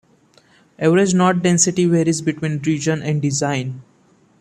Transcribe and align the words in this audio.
Average 0.79 1.13
knot 1.13 1.43
density 1.43 1.85
varies 1.85 2.23
between 2.23 2.57
region 2.57 3.03
and 3.03 3.21
design. 3.21 3.83